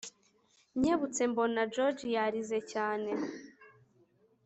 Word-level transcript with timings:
nkebutse 0.79 1.21
mbona 1.31 1.61
george 1.73 2.05
yarize 2.15 2.59
cyane 2.71 3.11